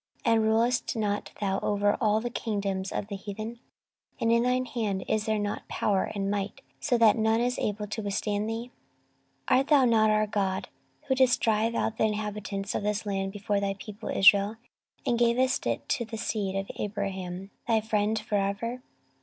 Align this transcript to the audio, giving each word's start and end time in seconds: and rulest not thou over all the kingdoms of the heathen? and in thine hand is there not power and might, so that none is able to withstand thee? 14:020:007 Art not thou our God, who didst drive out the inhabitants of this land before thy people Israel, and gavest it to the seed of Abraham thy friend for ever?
and 0.25 0.41
rulest 0.41 0.95
not 0.95 1.31
thou 1.39 1.59
over 1.59 1.95
all 2.01 2.19
the 2.19 2.31
kingdoms 2.31 2.91
of 2.91 3.05
the 3.07 3.15
heathen? 3.15 3.59
and 4.19 4.31
in 4.31 4.41
thine 4.41 4.65
hand 4.65 5.05
is 5.07 5.27
there 5.27 5.37
not 5.37 5.67
power 5.67 6.11
and 6.15 6.31
might, 6.31 6.61
so 6.79 6.97
that 6.97 7.15
none 7.15 7.39
is 7.39 7.59
able 7.59 7.85
to 7.85 8.01
withstand 8.01 8.49
thee? 8.49 8.71
14:020:007 9.47 9.57
Art 9.59 9.69
not 9.91 10.07
thou 10.07 10.13
our 10.13 10.25
God, 10.25 10.69
who 11.05 11.13
didst 11.13 11.39
drive 11.41 11.75
out 11.75 11.97
the 11.97 12.05
inhabitants 12.07 12.73
of 12.73 12.81
this 12.81 13.05
land 13.05 13.31
before 13.31 13.59
thy 13.59 13.75
people 13.75 14.09
Israel, 14.09 14.55
and 15.05 15.19
gavest 15.19 15.67
it 15.67 15.87
to 15.89 16.03
the 16.03 16.17
seed 16.17 16.55
of 16.55 16.71
Abraham 16.77 17.51
thy 17.67 17.79
friend 17.79 18.17
for 18.17 18.37
ever? 18.39 18.81